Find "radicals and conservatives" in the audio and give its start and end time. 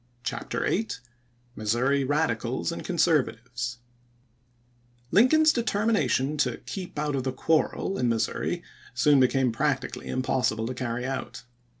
2.05-3.77